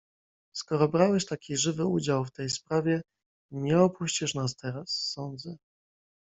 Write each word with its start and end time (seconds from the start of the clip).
"Skoro 0.53 0.87
brałeś 0.89 1.25
taki 1.25 1.57
żywy 1.57 1.85
udział 1.85 2.25
w 2.25 2.31
tej 2.31 2.49
sprawie, 2.49 3.01
nie 3.51 3.79
opuścisz 3.79 4.35
nas 4.35 4.55
teraz, 4.55 4.89
sądzę." 4.91 5.55